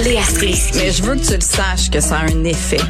Léa 0.00 0.22
Strisky. 0.22 0.78
Mais 0.78 0.90
je 0.90 1.02
veux 1.02 1.14
que 1.14 1.26
tu 1.26 1.34
le 1.34 1.40
saches 1.40 1.90
que 1.90 2.00
ça 2.00 2.16
a 2.18 2.22
un 2.24 2.44
effet. 2.44 2.80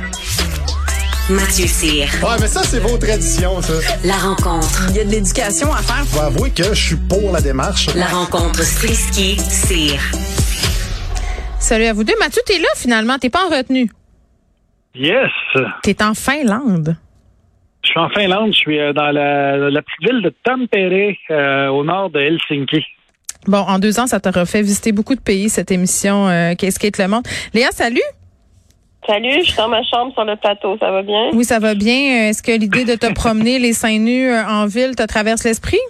Mathieu 1.28 1.66
Cyr. 1.66 2.06
Ouais, 2.22 2.36
mais 2.40 2.46
ça, 2.46 2.62
c'est 2.62 2.78
vos 2.78 2.96
traditions, 2.96 3.60
ça. 3.60 3.74
La 4.04 4.14
rencontre. 4.14 4.86
Il 4.90 4.96
y 4.96 5.00
a 5.00 5.04
de 5.04 5.10
l'éducation 5.10 5.72
à 5.72 5.78
faire. 5.78 6.04
Faut 6.06 6.20
avouer 6.20 6.50
que 6.50 6.62
je 6.62 6.86
suis 6.86 6.96
pour 6.96 7.32
la 7.32 7.40
démarche. 7.40 7.88
La 7.94 8.06
rencontre 8.06 8.62
Strisky-Cyr. 8.62 10.00
Salut 11.58 11.84
à 11.84 11.92
vous 11.92 12.04
deux. 12.04 12.14
Mathieu, 12.18 12.40
t'es 12.46 12.58
là 12.58 12.68
finalement. 12.76 13.18
T'es 13.18 13.30
pas 13.30 13.46
en 13.46 13.54
retenue. 13.56 13.90
Yes. 14.94 15.30
T'es 15.82 16.02
en 16.02 16.14
Finlande. 16.14 16.96
Je 17.84 17.90
suis 17.90 18.00
en 18.00 18.08
Finlande. 18.10 18.52
Je 18.52 18.58
suis 18.58 18.78
euh, 18.80 18.92
dans 18.92 19.10
la, 19.10 19.56
la 19.70 19.82
petite 19.82 20.00
ville 20.08 20.22
de 20.22 20.32
Tampere, 20.44 21.14
euh, 21.30 21.68
au 21.68 21.84
nord 21.84 22.10
de 22.10 22.20
Helsinki. 22.20 22.84
Bon, 23.46 23.58
en 23.58 23.78
deux 23.78 23.98
ans, 23.98 24.06
ça 24.06 24.20
t'aura 24.20 24.46
fait 24.46 24.62
visiter 24.62 24.92
beaucoup 24.92 25.14
de 25.14 25.20
pays, 25.20 25.48
cette 25.48 25.70
émission 25.70 26.28
euh, 26.28 26.54
Qu'est-ce 26.56 26.78
qu'est 26.78 26.96
le 26.98 27.08
monde? 27.08 27.24
Léa, 27.54 27.70
salut. 27.72 28.00
Salut, 29.06 29.40
je 29.40 29.46
suis 29.46 29.56
dans 29.56 29.68
ma 29.68 29.82
chambre 29.82 30.12
sur 30.12 30.24
le 30.24 30.36
plateau. 30.36 30.76
Ça 30.78 30.92
va 30.92 31.02
bien? 31.02 31.30
Oui, 31.32 31.44
ça 31.44 31.58
va 31.58 31.74
bien. 31.74 32.28
Est-ce 32.28 32.42
que 32.42 32.52
l'idée 32.52 32.84
de 32.84 32.94
te 32.94 33.12
promener 33.14 33.58
les 33.58 33.72
seins 33.72 33.98
nus 33.98 34.30
euh, 34.30 34.46
en 34.46 34.66
ville 34.66 34.94
te 34.94 35.04
traverse 35.04 35.44
l'esprit? 35.44 35.80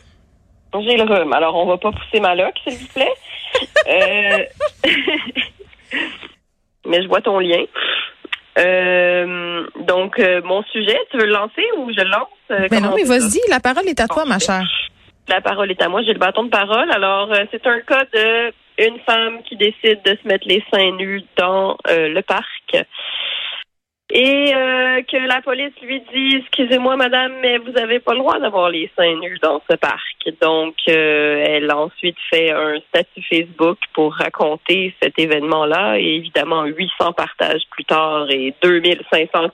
J'ai 0.73 0.97
le 0.97 1.03
rhume. 1.03 1.35
Alors, 1.35 1.55
on 1.57 1.67
va 1.67 1.77
pas 1.77 1.93
pousser 1.93 2.21
ma 2.21 2.35
loque, 2.35 2.55
s'il 2.67 2.79
vous 2.79 2.89
plaît. 2.95 3.13
Euh, 3.87 4.39
Mais 6.87 7.03
je 7.03 7.09
vois 7.09 7.21
ton 7.21 7.39
lien. 7.39 7.65
Euh, 8.59 9.67
donc, 9.87 10.19
euh, 10.19 10.41
mon 10.45 10.63
sujet, 10.65 10.99
tu 11.11 11.19
veux 11.19 11.27
le 11.27 11.33
lancer 11.33 11.63
ou 11.79 11.91
je 11.91 12.03
le 12.03 12.11
lance? 12.11 12.29
Euh, 12.51 12.61
Mais 12.63 12.69
comment 12.69 12.81
non, 12.81 12.93
on 12.93 12.97
mais 12.97 13.05
vas-y, 13.05 13.41
la 13.51 13.61
parole 13.61 13.87
est 13.89 14.01
à 14.01 14.09
toi, 14.09 14.25
ma 14.25 14.39
chère. 14.39 14.67
La 15.29 15.41
parole 15.41 15.71
est 15.71 15.83
à 15.83 15.89
moi. 15.89 16.03
J'ai 16.03 16.13
le 16.13 16.19
bâton 16.19 16.45
de 16.45 16.51
parole. 16.51 16.91
Alors, 16.91 17.33
euh, 17.33 17.45
c'est 17.51 17.67
un 17.67 17.81
cas 17.81 18.05
de 18.13 18.53
une 18.79 18.99
femme 19.01 19.43
qui 19.43 19.57
décide 19.57 20.03
de 20.05 20.17
se 20.21 20.27
mettre 20.27 20.49
les 20.49 20.65
seins 20.73 20.93
nus 20.93 21.23
dans 21.37 21.77
euh, 21.89 22.09
le 22.09 22.23
parc. 22.23 22.77
Et 24.15 24.55
euh, 24.55 25.01
que 25.11 25.17
la 25.17 25.41
police 25.41 25.73
lui 25.81 26.03
dit 26.13 26.37
Excusez-moi, 26.37 26.97
madame, 26.97 27.33
mais 27.41 27.57
vous 27.59 27.79
avez 27.79 27.99
pas 27.99 28.13
le 28.13 28.19
droit 28.19 28.39
d'avoir 28.39 28.69
les 28.69 28.91
seins 28.97 29.15
nus 29.21 29.39
dans 29.43 29.63
ce 29.71 29.77
parc. 29.77 30.29
Donc, 30.43 30.75
euh, 30.89 31.45
elle 31.49 31.71
a 31.71 31.79
ensuite 31.79 32.19
fait 32.31 32.51
un 32.51 32.79
statut 32.89 33.23
Facebook 33.23 33.79
pour 33.95 34.15
raconter 34.15 34.95
cet 35.03 35.19
événement-là. 35.19 35.99
Et 35.99 36.17
évidemment, 36.17 36.65
800 36.65 37.15
partages 37.15 37.63
plus 37.71 37.85
tard 37.85 38.31
et 38.31 38.55
2500 38.63 39.49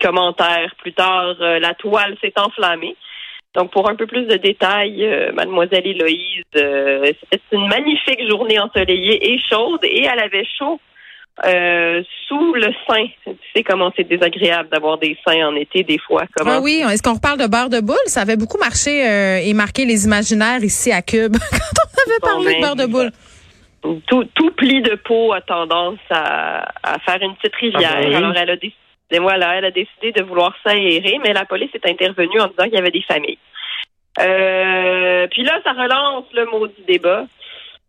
commentaires 0.00 0.74
plus 0.78 0.92
tard, 0.92 1.36
euh, 1.40 1.58
la 1.58 1.74
toile 1.74 2.16
s'est 2.20 2.34
enflammée. 2.36 2.96
Donc, 3.56 3.72
pour 3.72 3.88
un 3.90 3.96
peu 3.96 4.06
plus 4.06 4.26
de 4.26 4.36
détails, 4.36 5.04
euh, 5.04 5.32
mademoiselle 5.32 5.84
Héloïse, 5.86 6.44
euh, 6.56 7.04
c'était 7.32 7.42
une 7.52 7.66
magnifique 7.66 8.20
journée 8.28 8.58
ensoleillée 8.60 9.32
et 9.32 9.38
chaude 9.40 9.80
et 9.82 10.04
elle 10.04 10.20
avait 10.20 10.46
chaud 10.58 10.80
euh, 11.46 12.02
sous 12.28 12.54
le 12.54 12.68
sein. 12.86 13.06
Tu 13.24 13.32
sais 13.56 13.62
comment 13.64 13.90
c'est 13.96 14.04
désagréable 14.08 14.68
d'avoir 14.70 14.98
des 14.98 15.16
seins 15.26 15.48
en 15.48 15.56
été 15.56 15.82
des 15.82 15.98
fois. 15.98 16.24
Comment? 16.36 16.58
Ah 16.58 16.60
oui, 16.60 16.82
est-ce 16.92 17.02
qu'on 17.02 17.14
reparle 17.14 17.38
de 17.38 17.46
beurre 17.48 17.70
de 17.70 17.80
boule? 17.80 17.96
Ça 18.06 18.20
avait 18.20 18.36
beaucoup 18.36 18.58
marché 18.58 19.04
euh, 19.08 19.38
et 19.42 19.52
marqué 19.52 19.84
les 19.84 20.04
imaginaires 20.04 20.62
ici 20.62 20.92
à 20.92 21.02
Cube 21.02 21.36
quand 21.50 21.56
on 21.96 22.10
avait 22.10 22.20
Bon, 22.20 22.26
parlé 22.28 22.46
de 22.46 22.52
ben, 22.52 22.60
beurre 22.60 22.76
de 22.76 22.86
boule. 22.86 23.10
tout, 24.06 24.24
tout 24.34 24.50
pli 24.52 24.80
de 24.82 24.94
peau 24.94 25.32
a 25.32 25.40
tendance 25.40 25.98
à, 26.10 26.68
à 26.84 26.98
faire 27.00 27.18
une 27.22 27.34
petite 27.36 27.56
rivière. 27.56 27.94
Ah 27.96 28.00
ben 28.02 28.08
oui. 28.10 28.14
Alors, 28.14 28.36
elle 28.36 28.50
a 28.50 28.56
décidé, 28.56 28.76
voilà, 29.18 29.56
elle 29.56 29.64
a 29.64 29.70
décidé 29.70 30.12
de 30.12 30.22
vouloir 30.22 30.54
s'aérer, 30.64 31.18
mais 31.22 31.32
la 31.32 31.44
police 31.44 31.70
est 31.74 31.86
intervenue 31.86 32.40
en 32.40 32.46
disant 32.46 32.64
qu'il 32.64 32.74
y 32.74 32.78
avait 32.78 32.90
des 32.90 33.02
familles. 33.02 33.38
Euh, 34.18 35.26
puis 35.28 35.42
là, 35.42 35.60
ça 35.64 35.72
relance 35.72 36.24
le 36.32 36.46
maudit 36.46 36.82
débat 36.86 37.26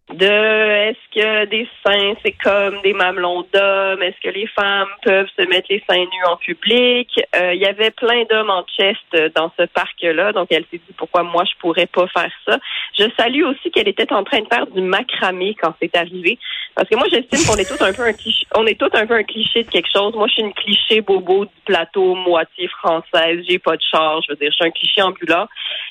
de 0.09 0.25
est-ce 0.25 1.19
que 1.19 1.45
des 1.45 1.67
seins, 1.85 2.13
c'est 2.23 2.35
comme 2.44 2.81
des 2.81 2.94
mamelons 2.94 3.45
d'hommes? 3.53 4.01
Est-ce 4.01 4.19
que 4.22 4.34
les 4.34 4.47
femmes 4.47 4.89
peuvent 5.03 5.29
se 5.38 5.44
mettre 5.47 5.67
les 5.69 5.81
seins 5.89 6.03
nus 6.03 6.25
en 6.28 6.38
public? 6.38 7.09
Euh, 7.35 7.53
Il 7.53 7.62
y 7.62 7.66
avait 7.66 7.91
plein 7.91 8.23
d'hommes 8.29 8.50
en 8.50 8.66
chest 8.78 9.34
dans 9.35 9.51
ce 9.57 9.66
parc-là, 9.67 10.34
donc 10.34 10.47
elle 10.51 10.66
s'est 10.72 10.81
dit 10.85 10.94
pourquoi 10.97 11.23
moi 11.23 11.44
je 11.45 11.57
pourrais 11.59 11.88
pas 11.88 12.07
faire 12.07 12.31
ça? 12.45 12.59
Je 12.97 13.06
salue 13.17 13.44
aussi 13.44 13.72
qu'elle 13.72 13.88
était 13.88 14.12
en 14.12 14.23
train 14.23 14.41
de 14.41 14.47
faire 14.51 14.67
du 14.67 14.81
macramé 14.81 15.56
quand 15.62 15.73
c'est 15.81 15.95
arrivé. 15.95 16.38
Parce 16.75 16.88
que 16.88 16.95
moi, 16.95 17.07
j'estime 17.12 17.45
qu'on 17.45 17.59
est 17.59 17.68
tous 17.68 17.83
un 17.83 17.91
peu 17.91 18.03
un 18.03 18.13
cliché, 18.13 18.47
on 18.56 18.66
est 18.66 18.79
tous 18.79 18.89
un 18.94 19.06
peu 19.06 19.13
un 19.13 19.23
cliché 19.23 19.63
de 19.63 19.69
quelque 19.69 19.91
chose. 19.91 20.16
Moi, 20.16 20.28
je 20.28 20.33
suis 20.33 20.41
une 20.41 20.53
cliché 20.53 21.01
bobo 21.01 21.44
du 21.44 21.51
plateau, 21.66 22.16
moitié 22.16 22.68
française, 22.69 23.44
j'ai 23.47 23.59
pas 23.59 23.75
de 23.75 23.81
char, 23.91 24.22
je 24.22 24.31
veux 24.31 24.38
dire, 24.38 24.50
je 24.51 24.56
suis 24.56 24.66
un 24.66 24.72
cliché 24.72 25.01
ambulant. 25.01 25.47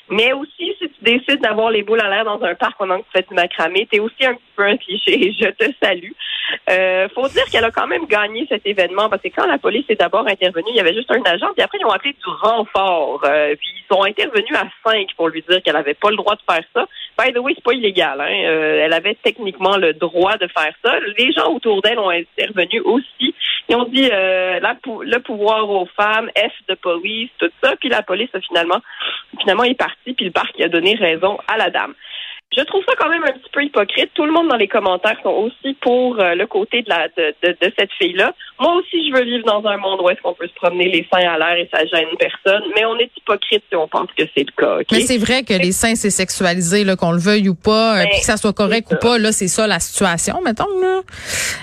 Mais 0.09 0.33
aussi, 0.33 0.75
si 0.79 0.89
tu 0.89 1.03
décides 1.03 1.41
d'avoir 1.41 1.69
les 1.69 1.83
boules 1.83 2.01
à 2.01 2.09
l'air 2.09 2.25
dans 2.25 2.41
un 2.43 2.55
parc 2.55 2.77
pendant 2.77 2.97
que 2.97 3.03
tu 3.03 3.11
fais 3.13 3.25
du 3.27 3.33
macramé, 3.33 3.87
t'es 3.89 3.99
aussi 3.99 4.25
un 4.25 4.33
petit 4.33 4.51
peu 4.55 4.63
un 4.63 4.77
cliché 4.77 5.33
je 5.39 5.49
te 5.51 5.71
salue. 5.81 6.11
Euh, 6.69 7.07
faut 7.15 7.27
dire 7.29 7.45
qu'elle 7.45 7.63
a 7.63 7.71
quand 7.71 7.87
même 7.87 8.05
gagné 8.07 8.45
cet 8.49 8.65
événement 8.65 9.09
parce 9.09 9.21
que 9.21 9.29
quand 9.29 9.45
la 9.45 9.57
police 9.57 9.85
est 9.89 9.99
d'abord 9.99 10.27
intervenue, 10.27 10.69
il 10.69 10.75
y 10.75 10.79
avait 10.79 10.93
juste 10.93 11.11
un 11.11 11.21
agent, 11.23 11.47
puis 11.53 11.61
après 11.61 11.77
ils 11.79 11.85
ont 11.85 11.91
appelé 11.91 12.13
du 12.13 12.29
renfort. 12.41 13.21
Euh, 13.25 13.55
puis 13.55 13.69
ils 13.77 13.93
sont 13.93 14.03
intervenus 14.03 14.55
à 14.55 14.67
cinq 14.83 15.07
pour 15.15 15.29
lui 15.29 15.43
dire 15.47 15.61
qu'elle 15.63 15.75
avait 15.75 15.93
pas 15.93 16.09
le 16.09 16.17
droit 16.17 16.35
de 16.35 16.41
faire 16.49 16.63
ça. 16.73 16.85
By 17.17 17.33
the 17.33 17.37
way, 17.37 17.53
c'est 17.55 17.63
pas 17.63 17.73
illégal. 17.73 18.19
Hein? 18.19 18.43
Euh, 18.45 18.81
elle 18.83 18.93
avait 18.93 19.17
techniquement 19.21 19.77
le 19.77 19.93
droit 19.93 20.37
de 20.37 20.47
faire 20.47 20.73
ça. 20.83 20.99
Les 21.17 21.31
gens 21.31 21.53
autour 21.53 21.81
d'elle 21.81 21.99
ont 21.99 22.09
intervenu 22.09 22.81
aussi. 22.81 23.35
Ils 23.69 23.75
ont 23.75 23.85
dit 23.85 24.09
euh, 24.11 24.59
le 24.59 25.17
pouvoir 25.19 25.69
aux 25.69 25.85
femmes, 25.85 26.29
F 26.35 26.51
de 26.67 26.75
police, 26.75 27.29
tout 27.37 27.49
ça. 27.63 27.75
Puis 27.77 27.89
la 27.89 28.01
police 28.01 28.29
a 28.33 28.41
finalement, 28.41 28.81
finalement 29.39 29.63
est 29.63 29.75
partie. 29.75 30.13
Puis 30.13 30.25
le 30.25 30.31
parc 30.31 30.59
a 30.59 30.67
donné 30.67 30.95
raison 30.95 31.37
à 31.47 31.57
la 31.57 31.69
dame. 31.69 31.93
Je 32.57 32.63
trouve 32.63 32.83
ça 32.85 32.93
quand 32.99 33.09
même 33.09 33.23
un 33.23 33.31
petit 33.31 33.49
peu 33.53 33.63
hypocrite. 33.63 34.09
Tout 34.13 34.25
le 34.25 34.31
monde 34.33 34.49
dans 34.49 34.57
les 34.57 34.67
commentaires 34.67 35.15
sont 35.23 35.29
aussi 35.29 35.73
pour 35.81 36.19
euh, 36.19 36.35
le 36.35 36.45
côté 36.47 36.81
de, 36.81 36.89
la, 36.89 37.07
de, 37.07 37.33
de, 37.43 37.51
de 37.61 37.73
cette 37.77 37.91
fille-là. 37.97 38.33
Moi 38.59 38.73
aussi, 38.75 39.07
je 39.09 39.13
veux 39.15 39.23
vivre 39.23 39.45
dans 39.45 39.65
un 39.67 39.77
monde 39.77 40.01
où 40.01 40.09
est-ce 40.09 40.21
qu'on 40.21 40.33
peut 40.33 40.47
se 40.47 40.53
promener 40.55 40.89
les 40.89 41.07
seins 41.11 41.27
à 41.29 41.37
l'air 41.37 41.55
et 41.55 41.69
ça 41.73 41.79
gêne 41.85 42.09
personne. 42.19 42.63
Mais 42.75 42.83
on 42.85 42.97
est 42.99 43.09
hypocrite 43.17 43.63
si 43.69 43.75
on 43.77 43.87
pense 43.87 44.09
que 44.17 44.23
c'est 44.35 44.43
le 44.45 44.51
cas. 44.57 44.79
Mais 44.91 44.99
c'est 45.01 45.17
vrai 45.17 45.43
que 45.43 45.53
les 45.53 45.71
seins, 45.71 45.95
c'est 45.95 46.09
sexualisé, 46.09 46.83
là, 46.83 46.97
qu'on 46.97 47.13
le 47.13 47.19
veuille 47.19 47.47
ou 47.47 47.55
pas, 47.55 47.93
euh, 47.93 48.03
Ben, 48.03 48.09
puis 48.09 48.19
que 48.19 48.25
ça 48.25 48.35
soit 48.35 48.53
correct 48.53 48.87
ou 48.91 48.97
pas, 48.97 49.17
là, 49.17 49.31
c'est 49.31 49.47
ça 49.47 49.65
la 49.65 49.79
situation, 49.79 50.41
mettons, 50.43 50.67
là. 50.81 50.99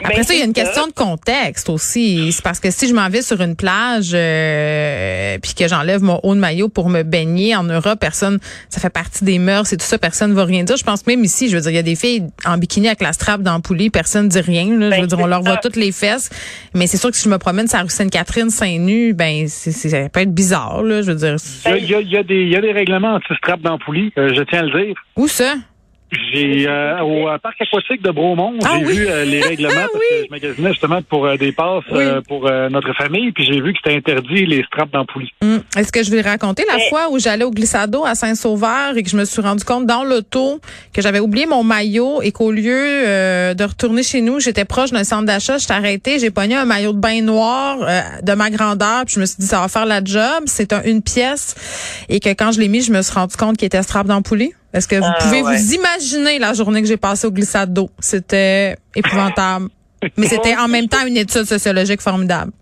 Après 0.02 0.16
Ben, 0.16 0.22
ça, 0.22 0.32
il 0.32 0.40
y 0.40 0.42
a 0.42 0.46
une 0.46 0.54
ça. 0.54 0.62
question 0.62 0.86
de 0.86 0.92
contexte 0.92 1.68
aussi. 1.68 2.32
C'est 2.32 2.42
parce 2.42 2.60
que 2.60 2.70
si 2.70 2.88
je 2.88 2.94
m'en 2.94 3.10
vais 3.10 3.20
sur 3.20 3.40
une 3.42 3.56
plage, 3.56 4.12
euh, 4.14 5.36
puis 5.42 5.52
que 5.54 5.68
j'enlève 5.68 6.02
mon 6.02 6.18
haut 6.22 6.34
de 6.34 6.40
maillot 6.40 6.70
pour 6.70 6.88
me 6.88 7.02
baigner 7.02 7.54
en 7.54 7.64
Europe, 7.64 7.98
personne, 8.00 8.38
ça 8.70 8.80
fait 8.80 8.88
partie 8.90 9.24
des 9.24 9.38
mœurs 9.38 9.70
et 9.72 9.76
tout 9.76 9.84
ça, 9.84 9.98
personne 9.98 10.32
va 10.32 10.44
rien 10.46 10.64
dire. 10.64 10.77
Je 10.78 10.84
pense 10.84 11.06
même 11.06 11.22
ici, 11.24 11.48
je 11.48 11.56
veux 11.56 11.60
dire, 11.62 11.70
il 11.72 11.74
y 11.74 11.78
a 11.78 11.82
des 11.82 11.96
filles 11.96 12.24
en 12.46 12.56
bikini 12.56 12.86
avec 12.86 13.02
la 13.02 13.12
strap 13.12 13.42
dans 13.42 13.60
poulie, 13.60 13.90
personne 13.90 14.28
dit 14.28 14.40
rien, 14.40 14.64
là. 14.66 14.86
je 14.86 14.96
Ben, 14.96 15.00
veux 15.02 15.06
dire, 15.06 15.18
on 15.20 15.26
leur 15.26 15.42
voit 15.42 15.56
toutes 15.58 15.76
les 15.76 15.92
fesses. 15.92 16.30
Mais 16.74 16.86
c'est 16.86 16.96
sûr 16.96 17.10
que 17.10 17.16
si 17.16 17.24
je 17.24 17.28
me 17.28 17.38
promène 17.38 17.66
sur 17.68 17.76
la 17.78 17.84
rue 17.84 17.90
Sainte-Catherine, 17.90 18.50
seins 18.50 18.78
nus, 18.78 19.12
ben, 19.14 19.46
c'est, 19.48 19.72
c'est- 19.72 19.88
ça 19.90 20.08
peut 20.08 20.20
être 20.20 20.32
bizarre, 20.34 20.82
là, 20.82 21.02
je 21.02 21.10
veux 21.12 21.16
dire. 21.18 21.36
Il 21.76 21.84
y 21.90 21.94
a, 21.94 22.00
il 22.00 22.08
y 22.10 22.16
a- 22.16 22.22
des, 22.22 22.42
il 22.42 22.48
y 22.50 22.56
a 22.56 22.60
des 22.60 22.72
règlements 22.72 23.14
anti-strap 23.14 23.60
dans 23.60 23.78
poulie, 23.78 24.12
euh, 24.18 24.32
je 24.34 24.42
tiens 24.42 24.60
à 24.60 24.62
le 24.62 24.84
dire. 24.86 24.94
Où 25.16 25.26
ça? 25.28 25.54
J'ai 26.32 26.66
euh, 26.66 27.00
au 27.02 27.28
euh, 27.28 27.36
parc 27.38 27.60
aquatique 27.60 28.02
de 28.02 28.10
Bromont, 28.10 28.54
Ah 28.64 28.76
j'ai 28.78 28.86
oui. 28.86 28.92
vu 28.96 29.06
euh, 29.08 29.24
les 29.26 29.40
règlements 29.42 29.70
parce 29.74 29.92
oui. 29.94 30.00
que 30.20 30.24
je 30.26 30.30
magasinais 30.30 30.68
justement 30.70 31.02
pour 31.02 31.26
euh, 31.26 31.36
des 31.36 31.52
passes 31.52 31.84
Oui. 31.90 31.98
euh, 31.98 32.20
pour 32.26 32.46
euh, 32.46 32.70
notre 32.70 32.94
famille, 32.94 33.30
puis 33.32 33.44
j'ai 33.44 33.60
vu 33.60 33.72
que 33.74 33.78
c'était 33.84 33.96
interdit 33.96 34.46
les 34.46 34.62
straps 34.64 34.90
d'ampoulie. 34.90 35.30
Hum. 35.42 35.62
Est-ce 35.76 35.92
que 35.92 36.02
je 36.02 36.10
vais 36.10 36.22
raconter 36.22 36.64
la 36.66 36.76
Mais- 36.76 36.88
fois 36.88 37.10
où 37.10 37.18
j'allais 37.18 37.44
au 37.44 37.50
glissado 37.50 38.06
à 38.06 38.14
Saint-Sauveur 38.14 38.96
et 38.96 39.02
que 39.02 39.10
je 39.10 39.16
me 39.18 39.24
suis 39.26 39.42
rendu 39.42 39.64
compte 39.64 39.84
dans 39.86 40.02
l'auto 40.02 40.60
que 40.94 41.02
j'avais 41.02 41.20
oublié 41.20 41.44
mon 41.44 41.62
maillot 41.62 42.22
et 42.22 42.32
qu'au 42.32 42.52
lieu 42.52 42.72
euh, 43.06 43.52
de 43.52 43.64
retourner 43.64 44.02
chez 44.02 44.22
nous, 44.22 44.40
j'étais 44.40 44.64
proche 44.64 44.90
d'un 44.92 45.04
centre 45.04 45.26
d'achat, 45.26 45.58
j'étais 45.58 45.74
arrêtée, 45.74 46.18
j'ai 46.18 46.30
pogné 46.30 46.54
un 46.56 46.64
maillot 46.64 46.92
de 46.94 46.98
bain 47.00 47.20
noir 47.20 47.76
euh, 47.82 48.00
de 48.22 48.32
ma 48.32 48.48
grandeur, 48.48 49.04
puis 49.04 49.16
je 49.16 49.20
me 49.20 49.26
suis 49.26 49.36
dit 49.40 49.46
ça 49.46 49.60
va 49.60 49.68
faire 49.68 49.84
la 49.84 50.02
job, 50.02 50.44
c'est 50.46 50.72
un- 50.72 50.82
une 50.84 51.02
pièce 51.02 51.54
et 52.08 52.18
que 52.18 52.30
quand 52.30 52.52
je 52.52 52.60
l'ai 52.60 52.68
mis, 52.68 52.80
je 52.80 52.92
me 52.92 53.02
suis 53.02 53.12
rendu 53.12 53.36
compte 53.36 53.58
qu'il 53.58 53.66
était 53.66 53.82
strap 53.82 54.06
d'ampoulé. 54.06 54.54
Est-ce 54.72 54.86
que 54.86 54.96
vous 54.96 55.02
Ah, 55.04 55.16
pouvez 55.20 55.42
ouais. 55.42 55.56
vous 55.56 55.74
imaginer 55.74 56.38
la 56.38 56.52
journée 56.52 56.82
que 56.82 56.88
j'ai 56.88 56.96
passée 56.96 57.26
au 57.26 57.30
glissado 57.30 57.88
C'était 57.98 58.76
épouvantable. 58.94 59.68
Mais 60.16 60.26
c'était 60.26 60.56
en 60.56 60.68
même 60.68 60.88
temps 60.88 61.04
une 61.06 61.16
étude 61.16 61.44
sociologique 61.44 62.00
formidable. 62.00 62.52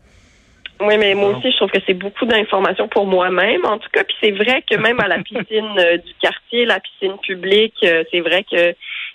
Oui, 0.81 0.97
mais 0.99 1.15
moi 1.15 1.31
aussi, 1.37 1.51
je 1.51 1.57
trouve 1.57 1.71
que 1.71 1.79
c'est 1.87 1.95
beaucoup 1.95 2.27
d'informations 2.27 2.87
pour 2.89 3.07
moi-même. 3.07 3.65
En 3.65 3.79
tout 3.79 3.89
cas, 3.93 4.05
puis 4.05 4.15
c'est 4.23 4.31
vrai 4.33 4.63
que 4.71 4.77
même 4.77 5.01
à 5.01 5.09
la 5.09 5.19
piscine 5.23 5.67
euh, 5.79 5.97
du 5.97 6.13
quartier, 6.21 6.67
la 6.67 6.81
piscine 6.81 7.17
publique, 7.27 7.75
euh, 7.83 8.05
c'est 8.13 8.21
vrai 8.21 8.45
que 8.45 8.75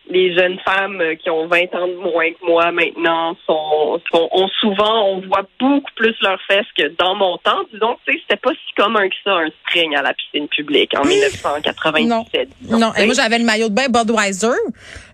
les 0.10 0.34
jeunes 0.36 0.58
femmes 0.66 1.00
euh, 1.00 1.16
qui 1.16 1.30
ont 1.30 1.48
20 1.48 1.74
ans 1.76 1.88
de 1.88 1.96
moins 1.96 2.30
que 2.32 2.46
moi 2.46 2.72
maintenant 2.72 3.36
sont, 3.46 4.00
sont- 4.12 4.28
ont 4.32 4.50
souvent, 4.60 5.06
on 5.10 5.22
voit 5.22 5.44
beaucoup 5.60 5.92
plus 5.96 6.14
leurs 6.22 6.40
fesses 6.48 6.66
que 6.78 6.88
dans 6.98 7.16
mon 7.16 7.38
temps. 7.38 7.62
Disons, 7.72 7.96
tu 8.06 8.12
sais, 8.14 8.20
c'était 8.24 8.40
pas 8.42 8.52
si 8.52 8.74
commun 8.76 9.08
que 9.08 9.16
ça, 9.24 9.32
un 9.36 9.48
string 9.68 9.96
à 9.96 10.02
la 10.02 10.14
piscine 10.14 10.48
publique 10.50 10.92
en 10.98 11.06
1997. 11.06 12.50
disons, 12.62 12.80
Non, 12.80 12.92
sais. 12.94 13.04
et 13.04 13.06
moi 13.06 13.16
j'avais 13.16 13.38
le 13.40 13.46
maillot 13.46 13.70
de 13.70 13.74
bain 13.76 13.88
Budweiser, 13.90 14.48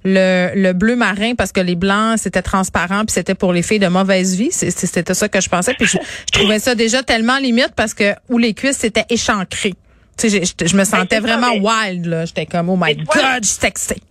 le, 0.04 0.51
le 0.56 0.74
bleu 0.74 0.95
marin 0.95 1.36
parce 1.36 1.51
que 1.51 1.60
les 1.62 1.75
blancs 1.75 2.18
c'était 2.19 2.42
transparent 2.42 3.00
puis 3.06 3.12
c'était 3.13 3.36
pour 3.36 3.54
les 3.54 3.62
filles 3.63 3.80
de 3.80 3.88
mauvaise 3.88 4.36
vie, 4.36 4.51
c'était 4.51 5.13
ça 5.13 5.28
que 5.30 5.42
je 5.42 5.50
pensais 5.50 5.74
puis 5.74 5.86
je, 5.86 5.98
je 5.98 6.39
trouvais 6.39 6.60
ça 6.60 6.75
déjà 6.75 7.04
tellement 7.04 7.38
limite 7.38 7.74
parce 7.75 7.94
que 7.94 8.13
où 8.30 8.38
les 8.38 8.54
cuisses 8.54 8.78
c'était 8.78 9.06
échancré. 9.10 9.74
Tu 10.19 10.30
sais, 10.31 10.44
je, 10.44 10.66
je 10.66 10.75
me 10.75 10.84
sentais 10.84 11.22
Ben, 11.22 11.28
ça, 11.28 11.38
vraiment 11.38 11.54
wild 11.63 12.06
là, 12.07 12.25
j'étais 12.25 12.48
comme 12.48 12.69
oh 12.69 12.78
my 12.80 12.95
god, 12.95 13.44
je 13.44 13.48
suis. 13.48 14.01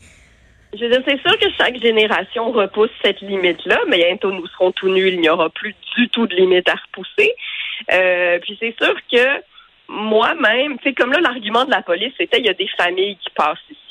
Je 0.79 0.85
veux 0.85 1.03
c'est 1.07 1.21
sûr 1.21 1.39
que 1.39 1.51
chaque 1.57 1.81
génération 1.81 2.53
repousse 2.53 2.91
cette 3.03 3.21
limite-là, 3.21 3.81
mais 3.89 3.99
bientôt 3.99 4.31
nous 4.31 4.47
serons 4.49 4.73
tout 4.73 4.89
nus, 4.89 5.09
il 5.09 5.21
n'y 5.21 5.29
aura 5.29 5.49
plus 5.49 5.75
du 5.97 6.09
tout 6.11 6.27
de 6.27 6.35
limite 6.35 6.69
à 6.69 6.75
repousser. 6.75 7.35
Euh, 7.93 8.39
puis 8.41 8.57
c'est 8.61 8.75
sûr 8.81 8.95
que 9.11 9.43
moi-même, 9.89 10.77
sais, 10.83 10.93
comme 10.93 11.13
là, 11.13 11.21
l'argument 11.21 11.65
de 11.65 11.71
la 11.71 11.83
police, 11.83 12.13
c'était 12.19 12.39
il 12.39 12.47
y 12.47 12.51
a 12.51 12.55
des 12.55 12.69
familles 12.77 13.17
qui 13.17 13.31
passent 13.31 13.59
ici. 13.71 13.86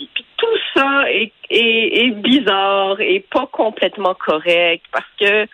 Ça 0.76 1.04
est, 1.10 1.32
est, 1.50 2.06
est 2.06 2.12
bizarre 2.12 3.00
et 3.00 3.26
pas 3.32 3.48
complètement 3.52 4.14
correct 4.14 4.84
parce 4.92 5.06
que 5.20 5.48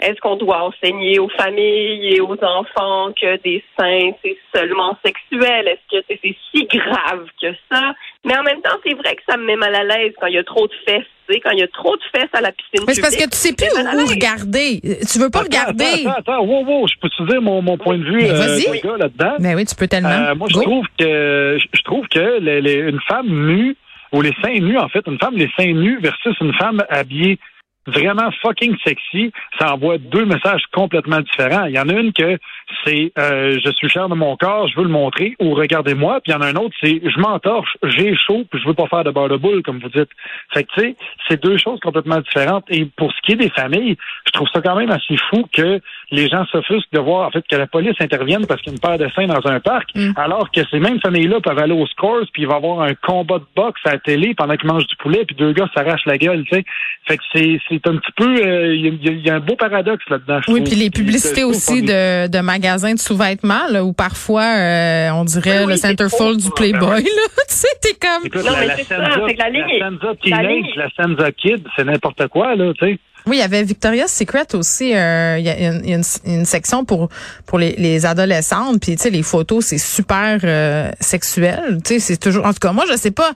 est-ce 0.00 0.18
qu'on 0.20 0.36
doit 0.36 0.62
enseigner 0.64 1.18
aux 1.18 1.28
familles 1.28 2.14
et 2.14 2.20
aux 2.20 2.36
enfants 2.42 3.12
que 3.20 3.36
des 3.42 3.62
seins, 3.78 4.10
c'est 4.24 4.36
seulement 4.54 4.96
sexuel? 5.04 5.68
Est-ce 5.68 5.98
que 6.00 6.04
c'est 6.22 6.36
si 6.50 6.66
grave 6.66 7.26
que 7.40 7.48
ça? 7.70 7.92
Mais 8.24 8.36
en 8.36 8.42
même 8.42 8.60
temps, 8.62 8.76
c'est 8.84 8.94
vrai 8.94 9.14
que 9.16 9.22
ça 9.28 9.36
me 9.36 9.44
met 9.44 9.56
mal 9.56 9.74
à 9.74 9.84
l'aise 9.84 10.12
quand 10.20 10.26
il 10.28 10.34
y 10.34 10.38
a 10.38 10.44
trop 10.44 10.66
de 10.66 10.72
fesses, 10.86 11.04
tu 11.28 11.34
sais, 11.34 11.40
quand 11.40 11.50
il 11.50 11.58
y 11.60 11.62
a 11.62 11.68
trop 11.68 11.96
de 11.96 12.02
fesses 12.14 12.30
à 12.32 12.40
la 12.40 12.52
piscine 12.52 12.84
Mais 12.86 12.94
c'est 12.94 13.00
parce 13.02 13.16
que 13.16 13.24
tu 13.28 13.36
sais 13.36 13.52
plus 13.54 13.66
où 13.74 14.06
regarder. 14.06 14.80
Tu 14.80 15.18
veux 15.18 15.30
pas 15.30 15.40
Attends, 15.40 15.48
regarder. 15.48 16.06
Attends, 16.06 16.18
attends, 16.18 16.44
wow, 16.44 16.64
wow, 16.64 16.86
je 16.88 16.94
peux 17.00 17.08
te 17.10 17.22
dire 17.24 17.42
mon, 17.42 17.60
mon 17.62 17.76
point 17.76 17.98
de 17.98 18.04
vue 18.04 18.24
euh, 18.24 18.96
là-dedans? 18.96 19.34
Mais 19.38 19.54
oui, 19.54 19.64
tu 19.66 19.74
peux 19.74 19.88
tellement. 19.88 20.08
Euh, 20.08 20.34
moi, 20.34 20.48
je 20.50 20.58
trouve 20.60 20.86
que 20.98 21.58
je 21.60 21.66
je 21.76 21.82
trouve 21.82 22.06
que 22.08 22.38
les- 22.40 22.60
les- 22.60 22.74
une 22.88 23.00
femme 23.08 23.26
nue 23.28 23.76
ou 24.12 24.20
les 24.20 24.34
seins 24.42 24.60
nus, 24.60 24.78
en 24.78 24.88
fait, 24.88 25.06
une 25.06 25.18
femme 25.18 25.36
les 25.36 25.50
seins 25.56 25.72
nus 25.72 25.98
versus 26.00 26.36
une 26.40 26.52
femme 26.54 26.82
habillée 26.88 27.38
vraiment 27.86 28.30
fucking 28.42 28.76
sexy, 28.84 29.32
ça 29.58 29.74
envoie 29.74 29.98
deux 29.98 30.24
messages 30.24 30.62
complètement 30.72 31.20
différents. 31.20 31.64
Il 31.64 31.74
y 31.74 31.78
en 31.78 31.88
a 31.88 31.92
une 31.92 32.12
que 32.12 32.38
c'est 32.84 33.12
euh, 33.18 33.58
je 33.64 33.70
suis 33.72 33.88
fier 33.88 34.08
de 34.08 34.14
mon 34.14 34.36
corps, 34.36 34.68
je 34.68 34.76
veux 34.76 34.84
le 34.84 34.90
montrer, 34.90 35.34
ou 35.40 35.54
regardez-moi, 35.54 36.20
puis 36.20 36.32
il 36.32 36.34
y 36.34 36.38
en 36.38 36.40
a 36.42 36.46
un 36.46 36.56
autre, 36.56 36.74
c'est 36.82 37.00
je 37.04 37.20
m'entorche, 37.20 37.76
j'ai 37.84 38.14
chaud, 38.16 38.44
puis 38.50 38.60
je 38.60 38.68
veux 38.68 38.74
pas 38.74 38.86
faire 38.86 39.04
de 39.04 39.10
beurre 39.10 39.28
de 39.28 39.36
boule, 39.36 39.62
comme 39.62 39.78
vous 39.78 39.88
dites. 39.88 40.10
Fait 40.52 40.64
que 40.64 40.72
tu 40.74 40.80
sais, 40.80 40.96
c'est 41.28 41.42
deux 41.42 41.58
choses 41.58 41.80
complètement 41.80 42.20
différentes. 42.20 42.64
Et 42.68 42.84
pour 42.84 43.12
ce 43.12 43.20
qui 43.22 43.32
est 43.32 43.36
des 43.36 43.50
familles, 43.50 43.96
je 44.26 44.32
trouve 44.32 44.48
ça 44.52 44.60
quand 44.60 44.76
même 44.76 44.90
assez 44.90 45.16
fou 45.30 45.46
que 45.52 45.80
les 46.10 46.28
gens 46.28 46.44
s'offusquent 46.46 46.92
de 46.92 47.00
voir 47.00 47.28
en 47.28 47.30
fait 47.30 47.44
que 47.48 47.56
la 47.56 47.66
police 47.66 47.96
intervienne 48.00 48.46
parce 48.46 48.60
qu'il 48.60 48.72
y 48.72 48.74
a 48.74 48.76
une 48.76 48.80
paire 48.80 48.98
de 48.98 49.12
seins 49.14 49.26
dans 49.26 49.46
un 49.50 49.60
parc, 49.60 49.90
Mm. 49.94 50.12
alors 50.16 50.50
que 50.50 50.60
ces 50.70 50.78
mêmes 50.78 51.00
familles-là 51.00 51.40
peuvent 51.40 51.58
aller 51.58 51.74
au 51.74 51.86
scores 51.86 52.26
puis 52.32 52.42
il 52.42 52.48
va 52.48 52.54
y 52.54 52.56
avoir 52.56 52.80
un 52.82 52.94
combat 52.94 53.38
de 53.38 53.46
boxe 53.54 53.80
à 53.84 53.92
la 53.92 53.98
télé 53.98 54.34
pendant 54.34 54.56
qu'ils 54.56 54.70
mangent 54.70 54.86
du 54.86 54.96
poulet 54.96 55.24
puis 55.24 55.36
deux 55.36 55.52
gars 55.52 55.68
s'arrachent 55.74 56.06
la 56.06 56.18
gueule, 56.18 56.44
tu 56.44 56.56
sais. 56.56 56.64
Fait 57.06 57.16
que 57.16 57.24
c'est 57.34 57.58
c'est 57.84 57.90
un 57.90 57.96
petit 57.96 58.12
peu 58.16 58.24
euh, 58.46 58.74
il 58.74 58.80
y, 59.02 59.08
a- 59.08 59.12
y 59.12 59.20
y 59.26 59.30
un 59.30 59.40
beau 59.40 59.56
paradoxe 59.56 60.04
là-dedans. 60.10 60.40
Oui, 60.48 60.60
puis 60.62 60.74
les 60.74 60.90
Puis, 60.90 61.02
publicités 61.02 61.44
aussi 61.44 61.82
de, 61.82 62.28
de 62.28 62.38
magasins 62.40 62.94
de 62.94 62.98
sous-vêtements, 62.98 63.66
là, 63.70 63.84
où 63.84 63.92
parfois, 63.92 64.42
euh, 64.44 65.10
on 65.12 65.24
dirait 65.24 65.60
Oui, 65.60 65.64
oui, 65.66 65.72
le 65.72 65.76
centerfold 65.78 66.38
du 66.40 66.50
Playboy, 66.50 66.80
ben 66.80 66.96
là. 66.96 67.02
tu 67.48 67.54
sais, 67.54 67.68
t'es 67.80 67.94
comme... 68.00 68.26
Écoute, 68.26 68.44
Non, 68.44 68.52
la, 68.52 68.60
mais 68.60 68.66
la 68.66 68.76
c'est 68.76 68.84
ça, 68.84 68.96
c'est 69.26 69.34
que 69.34 69.38
la 69.38 69.50
ligne 69.50 69.78
Senza 69.78 70.06
la 70.08 70.14
Teenage, 70.16 70.46
ligne- 70.46 70.72
la 70.76 70.88
Senza 70.96 71.32
Kid, 71.32 71.66
c'est 71.76 71.84
n'importe 71.84 72.28
quoi, 72.28 72.54
là, 72.56 72.72
tu 72.78 72.86
sais. 72.86 72.98
Oui, 73.26 73.36
il 73.36 73.40
y 73.40 73.42
avait 73.42 73.62
Victoria's 73.62 74.12
Secret 74.12 74.54
aussi. 74.54 74.94
euh, 74.94 75.36
Il 75.38 75.44
y 75.44 75.48
a 75.48 75.58
une, 75.58 75.82
une, 75.88 76.02
une 76.26 76.44
section 76.44 76.84
pour 76.84 77.08
pour 77.46 77.58
les, 77.58 77.74
les 77.78 78.04
adolescentes. 78.06 78.80
Puis 78.80 78.96
tu 78.96 79.02
sais, 79.02 79.10
les 79.10 79.22
photos, 79.22 79.64
c'est 79.66 79.78
super 79.78 80.40
euh, 80.44 80.90
sexuel. 81.00 81.78
Tu 81.84 81.94
sais, 81.94 81.98
c'est 82.00 82.16
toujours. 82.16 82.44
En 82.46 82.52
tout 82.52 82.58
cas, 82.60 82.72
moi, 82.72 82.84
je 82.90 82.96
sais 82.96 83.10
pas. 83.10 83.32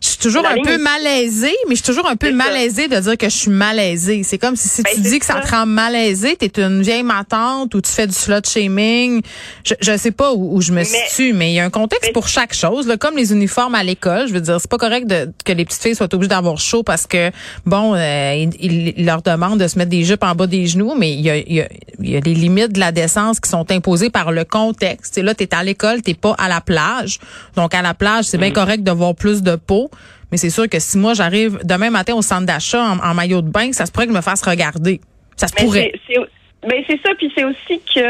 Je 0.00 0.08
suis 0.08 0.18
toujours 0.18 0.42
La 0.42 0.50
un 0.50 0.54
ligne- 0.54 0.64
peu 0.64 0.78
malaisée, 0.78 1.54
mais 1.68 1.74
je 1.74 1.82
suis 1.82 1.92
toujours 1.92 2.08
un 2.08 2.16
peu 2.16 2.32
malaisée 2.32 2.88
de 2.88 2.96
dire 2.98 3.16
que 3.16 3.28
je 3.28 3.34
suis 3.36 3.50
malaisée. 3.50 4.22
C'est 4.24 4.38
comme 4.38 4.56
si 4.56 4.68
si 4.68 4.82
Ben, 4.82 4.90
tu 4.94 5.00
dis 5.00 5.18
que 5.18 5.26
ça 5.26 5.34
ça. 5.34 5.40
te 5.40 5.50
rend 5.50 5.66
malaisée, 5.66 6.36
t'es 6.36 6.60
une 6.60 6.82
vieille 6.82 7.02
matante 7.02 7.74
ou 7.74 7.80
tu 7.80 7.90
fais 7.90 8.06
du 8.06 8.14
slut 8.14 8.34
shaming. 8.48 9.22
Je, 9.64 9.74
je 9.80 9.96
sais 9.96 10.10
pas 10.10 10.32
où, 10.32 10.56
où 10.56 10.60
je 10.60 10.70
me 10.72 10.76
Mais- 10.78 10.84
situe, 10.84 11.32
mais 11.32 11.50
il 11.50 11.54
y 11.54 11.60
a 11.60 11.64
un 11.64 11.70
contexte 11.70 12.08
Mais- 12.08 12.12
pour 12.12 12.28
chaque 12.28 12.54
chose. 12.54 12.86
Là, 12.86 12.96
comme 12.96 13.16
les 13.16 13.32
uniformes 13.32 13.74
à 13.74 13.82
l'école, 13.82 14.28
je 14.28 14.32
veux 14.34 14.40
dire, 14.40 14.58
c'est 14.60 14.70
pas 14.70 14.78
correct 14.78 15.06
de, 15.06 15.30
que 15.44 15.52
les 15.52 15.64
petites 15.64 15.82
filles 15.82 15.94
soient 15.96 16.12
obligées 16.14 16.28
d'avoir 16.28 16.58
chaud 16.58 16.82
parce 16.82 17.06
que 17.06 17.30
bon, 17.66 17.94
euh, 17.94 18.34
ils- 18.60 18.94
ils 18.96 19.04
leur 19.06 19.22
demandent 19.24 19.60
de 19.60 19.66
se 19.68 19.78
mettre 19.78 19.90
des 19.90 20.04
jupes 20.04 20.22
en 20.22 20.34
bas 20.34 20.46
des 20.46 20.66
genoux, 20.66 20.94
mais 20.96 21.12
il 21.12 21.20
y 21.20 21.30
a, 21.30 21.36
il 21.36 21.52
y 21.52 21.60
a, 21.60 21.68
il 22.00 22.10
y 22.10 22.16
a 22.16 22.20
des 22.20 22.34
limites 22.34 22.72
de 22.72 22.80
la 22.80 22.92
décence 22.92 23.40
qui 23.40 23.48
sont 23.48 23.70
imposées 23.70 24.10
par 24.10 24.32
le 24.32 24.44
contexte. 24.44 25.16
Et 25.18 25.22
là, 25.22 25.34
t'es 25.34 25.54
à 25.54 25.62
l'école, 25.64 26.02
t'es 26.02 26.14
pas 26.14 26.34
à 26.38 26.48
la 26.48 26.60
plage. 26.60 27.18
Donc 27.56 27.74
à 27.74 27.82
la 27.82 27.94
plage, 27.94 28.24
c'est 28.26 28.38
bien 28.38 28.50
Mm. 28.50 28.54
correct 28.54 28.82
de 28.84 28.90
voir 28.90 29.14
plus 29.14 29.42
de 29.42 29.56
peau. 29.56 29.90
Mais 30.30 30.38
c'est 30.38 30.50
sûr 30.50 30.68
que 30.68 30.78
si 30.80 30.98
moi 30.98 31.14
j'arrive 31.14 31.60
demain 31.64 31.90
matin 31.90 32.14
au 32.14 32.22
centre 32.22 32.46
d'achat 32.46 32.82
en, 32.82 32.98
en 32.98 33.14
maillot 33.14 33.40
de 33.42 33.50
bain, 33.50 33.72
ça 33.72 33.86
se 33.86 33.92
pourrait 33.92 34.06
que 34.06 34.12
je 34.12 34.16
me 34.16 34.22
fasse 34.22 34.42
regarder. 34.42 35.00
Ça 35.36 35.46
se 35.48 35.52
Mais 35.58 35.64
pourrait. 35.64 35.92
c'est- 36.06 36.14
c'est 36.14 36.84
c'est 36.88 37.00
ça, 37.04 37.10
puis 37.18 37.30
c'est 37.36 37.44
aussi 37.44 37.80
que 37.86 37.92
tu 37.92 38.00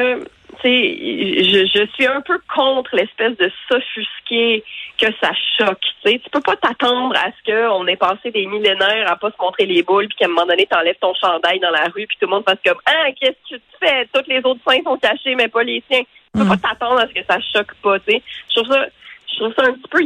je, 0.68 1.66
je 1.66 1.86
suis 1.94 2.06
un 2.06 2.20
peu 2.20 2.38
contre 2.54 2.94
l'espèce 2.96 3.36
de 3.36 3.50
s'offusquer 3.68 4.64
que 4.98 5.06
ça 5.20 5.30
choque. 5.58 5.80
Tu 5.80 6.10
sais, 6.10 6.18
tu 6.18 6.30
peux 6.30 6.40
pas 6.40 6.56
t'attendre 6.56 7.14
à 7.16 7.30
ce 7.30 7.50
qu'on 7.50 7.86
ait 7.86 7.96
passé 7.96 8.30
des 8.30 8.46
millénaires 8.46 9.10
à 9.10 9.16
pas 9.16 9.30
se 9.30 9.36
montrer 9.40 9.66
les 9.66 9.82
boules, 9.82 10.08
puis 10.08 10.16
qu'à 10.18 10.26
un 10.26 10.28
moment 10.28 10.46
donné, 10.46 10.66
t'enlèves 10.66 10.98
ton 11.00 11.14
chandail 11.14 11.60
dans 11.60 11.70
la 11.70 11.84
rue, 11.94 12.06
puis 12.06 12.16
tout 12.20 12.26
le 12.26 12.30
monde 12.30 12.44
fasse 12.44 12.58
comme 12.64 12.80
Ah, 12.86 13.06
qu'est-ce 13.20 13.54
que 13.54 13.60
tu 13.60 13.76
fais? 13.80 14.08
Toutes 14.12 14.28
les 14.28 14.38
autres 14.38 14.60
seins 14.66 14.82
sont 14.84 14.96
cachés, 14.96 15.34
mais 15.34 15.48
pas 15.48 15.62
les 15.62 15.82
tiens. 15.90 16.02
Tu 16.02 16.40
peux 16.40 16.48
pas 16.48 16.56
t'attendre 16.56 17.00
à 17.00 17.06
ce 17.08 17.12
que 17.12 17.24
ça 17.28 17.38
choque 17.54 17.74
pas, 17.82 17.98
tu 18.00 18.12
sais. 18.12 18.22
Je 18.48 18.60
trouve 18.60 18.72
ça, 18.72 18.86
je 19.30 19.36
trouve 19.36 19.54
ça 19.56 19.64
un 19.66 19.72
petit 19.72 19.88
peu, 19.90 20.00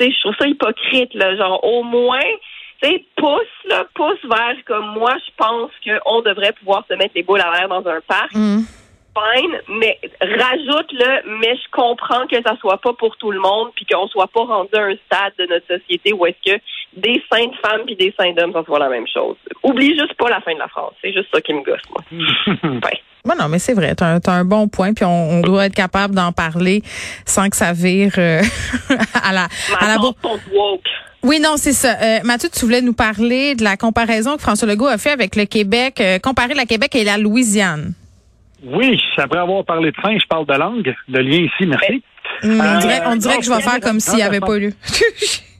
je 0.00 0.20
trouve 0.20 0.36
ça 0.38 0.46
hypocrite, 0.46 1.14
là. 1.14 1.36
Genre, 1.36 1.64
au 1.64 1.82
moins, 1.82 2.20
sais, 2.82 3.04
pousse, 3.16 3.68
là, 3.68 3.84
pousse 3.94 4.18
vers 4.24 4.56
comme 4.66 4.92
moi, 4.94 5.14
je 5.26 5.32
pense 5.36 5.70
qu'on 5.84 6.20
devrait 6.22 6.52
pouvoir 6.52 6.84
se 6.88 6.94
mettre 6.94 7.12
les 7.14 7.22
boules 7.22 7.40
à 7.40 7.50
l'air 7.52 7.68
dans 7.68 7.86
un 7.86 8.00
parc. 8.06 8.34
Hum. 8.34 8.64
Fine, 9.14 9.58
mais 9.68 9.98
rajoute-le, 10.20 11.38
mais 11.38 11.54
je 11.54 11.70
comprends 11.70 12.26
que 12.26 12.36
ça 12.42 12.56
soit 12.60 12.78
pas 12.78 12.94
pour 12.94 13.16
tout 13.18 13.30
le 13.30 13.40
monde, 13.40 13.68
puis 13.76 13.84
qu'on 13.84 14.06
soit 14.08 14.28
pas 14.28 14.44
rendu 14.44 14.70
à 14.74 14.84
un 14.84 14.94
stade 15.06 15.34
de 15.38 15.46
notre 15.46 15.66
société 15.66 16.12
où 16.12 16.24
est-ce 16.24 16.52
que 16.52 16.58
des 16.96 17.22
seins 17.30 17.46
de 17.46 17.56
femmes 17.56 17.82
puis 17.84 17.96
des 17.96 18.14
seins 18.18 18.32
d'hommes, 18.32 18.52
ça 18.52 18.64
soit 18.64 18.78
la 18.78 18.88
même 18.88 19.06
chose. 19.06 19.36
Oublie 19.62 19.98
juste 19.98 20.14
pas 20.14 20.30
la 20.30 20.40
fin 20.40 20.54
de 20.54 20.58
la 20.58 20.68
phrase. 20.68 20.92
C'est 21.02 21.12
juste 21.12 21.28
ça 21.32 21.40
qui 21.40 21.52
me 21.52 21.62
gosse, 21.62 21.82
moi. 21.90 22.02
Ouais. 22.62 23.00
Bon, 23.24 23.34
non, 23.38 23.48
mais 23.48 23.60
c'est 23.60 23.74
vrai, 23.74 23.94
t'as 23.94 24.14
un, 24.14 24.20
t'as 24.20 24.32
un 24.32 24.44
bon 24.44 24.66
point, 24.66 24.94
puis 24.94 25.04
on, 25.04 25.30
on 25.30 25.40
doit 25.42 25.66
être 25.66 25.74
capable 25.74 26.14
d'en 26.14 26.32
parler 26.32 26.82
sans 27.24 27.48
que 27.50 27.56
ça 27.56 27.72
vire 27.72 28.14
euh, 28.18 28.42
à 29.22 29.32
la 29.32 29.46
à 29.78 29.86
la 29.86 30.00
woke. 30.00 30.16
Oui, 31.22 31.38
non, 31.38 31.56
c'est 31.56 31.72
ça. 31.72 31.96
Euh, 32.02 32.18
Mathieu, 32.24 32.48
tu 32.52 32.64
voulais 32.64 32.80
nous 32.80 32.94
parler 32.94 33.54
de 33.54 33.62
la 33.62 33.76
comparaison 33.76 34.34
que 34.34 34.42
François 34.42 34.66
Legault 34.66 34.88
a 34.88 34.98
fait 34.98 35.10
avec 35.12 35.36
le 35.36 35.44
Québec, 35.44 36.00
euh, 36.00 36.18
comparer 36.18 36.54
la 36.54 36.64
Québec 36.64 36.96
et 36.96 37.04
la 37.04 37.16
Louisiane. 37.16 37.94
Oui, 38.64 39.00
après 39.18 39.38
avoir 39.38 39.64
parlé 39.64 39.90
de 39.90 39.96
fin, 40.00 40.16
je 40.18 40.26
parle 40.26 40.46
de 40.46 40.54
langue. 40.54 40.94
Le 41.08 41.20
lien 41.20 41.38
ici, 41.44 41.66
merci. 41.66 42.02
Hum, 42.44 42.60
on 42.60 42.64
Euh, 42.64 42.78
dirait, 42.78 43.02
on 43.06 43.16
dirait 43.16 43.34
non, 43.34 43.40
que 43.40 43.46
je 43.46 43.52
vais 43.52 43.60
faire 43.62 43.80
comme 43.80 44.00
s'il 44.00 44.16
n'y 44.16 44.22
avait 44.22 44.40
pas 44.40 44.56
lieu. 44.58 44.72